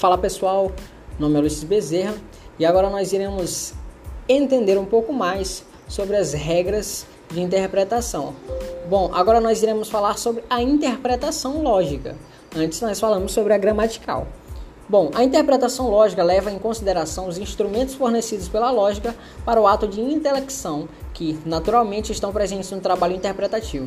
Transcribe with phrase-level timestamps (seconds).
[0.00, 0.72] Fala pessoal,
[1.18, 2.14] meu nome é Luiz Bezerra
[2.58, 3.74] e agora nós iremos
[4.26, 8.34] entender um pouco mais sobre as regras de interpretação.
[8.88, 12.16] Bom, agora nós iremos falar sobre a interpretação lógica.
[12.56, 14.26] Antes nós falamos sobre a gramatical.
[14.90, 19.14] Bom, a interpretação lógica leva em consideração os instrumentos fornecidos pela lógica
[19.44, 23.86] para o ato de intelecção, que naturalmente estão presentes no trabalho interpretativo.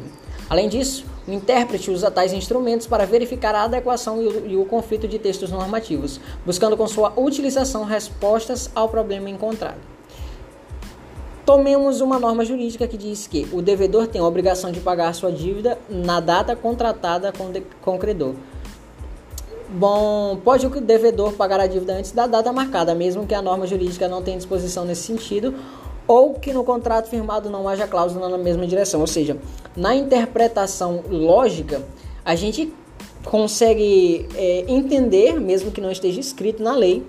[0.49, 4.63] Além disso, o intérprete usa tais instrumentos para verificar a adequação e o, e o
[4.63, 9.81] conflito de textos normativos, buscando com sua utilização respostas ao problema encontrado.
[11.45, 15.33] Tomemos uma norma jurídica que diz que o devedor tem a obrigação de pagar sua
[15.33, 18.35] dívida na data contratada com, de, com o credor.
[19.75, 23.65] Bom, pode o devedor pagar a dívida antes da data marcada, mesmo que a norma
[23.65, 25.55] jurídica não tenha disposição nesse sentido,
[26.07, 29.01] ou que no contrato firmado não haja cláusula na mesma direção.
[29.01, 29.35] Ou seja,
[29.75, 31.81] na interpretação lógica,
[32.23, 32.71] a gente
[33.25, 37.03] consegue é, entender, mesmo que não esteja escrito na lei,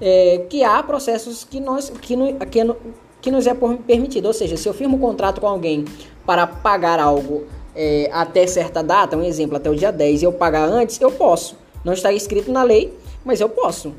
[0.00, 2.76] é, que há processos que, nós, que, no, que, no,
[3.20, 3.52] que nos é
[3.86, 4.24] permitido.
[4.24, 5.84] Ou seja, se eu firmo um contrato com alguém
[6.24, 10.32] para pagar algo é, até certa data, um exemplo, até o dia 10, e eu
[10.32, 11.65] pagar antes, eu posso.
[11.86, 12.92] Não está escrito na lei,
[13.24, 13.94] mas eu posso.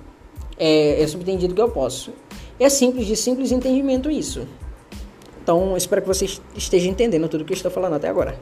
[0.59, 2.11] É, é subentendido que eu posso.
[2.59, 4.45] É simples, de simples entendimento isso.
[5.41, 8.37] Então, espero que você esteja entendendo tudo que eu estou falando até agora.